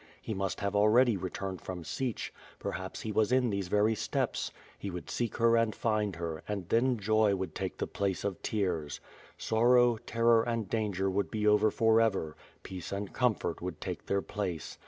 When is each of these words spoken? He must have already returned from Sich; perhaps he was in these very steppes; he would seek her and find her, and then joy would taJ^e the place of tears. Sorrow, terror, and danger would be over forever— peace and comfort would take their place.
He 0.19 0.33
must 0.33 0.61
have 0.61 0.75
already 0.75 1.15
returned 1.15 1.61
from 1.61 1.83
Sich; 1.83 2.33
perhaps 2.57 3.01
he 3.01 3.11
was 3.11 3.31
in 3.31 3.51
these 3.51 3.67
very 3.67 3.93
steppes; 3.93 4.49
he 4.79 4.89
would 4.89 5.11
seek 5.11 5.37
her 5.37 5.55
and 5.55 5.75
find 5.75 6.15
her, 6.15 6.41
and 6.47 6.67
then 6.69 6.97
joy 6.97 7.35
would 7.35 7.53
taJ^e 7.53 7.77
the 7.77 7.85
place 7.85 8.23
of 8.23 8.41
tears. 8.41 8.99
Sorrow, 9.37 9.97
terror, 9.97 10.41
and 10.41 10.67
danger 10.67 11.07
would 11.07 11.29
be 11.29 11.45
over 11.45 11.69
forever— 11.69 12.35
peace 12.63 12.91
and 12.91 13.13
comfort 13.13 13.61
would 13.61 13.79
take 13.79 14.07
their 14.07 14.23
place. 14.23 14.79